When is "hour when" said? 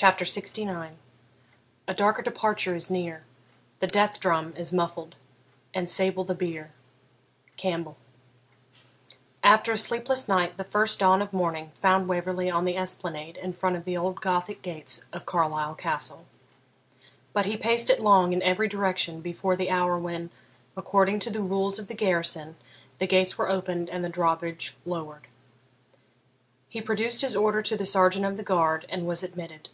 19.68-20.30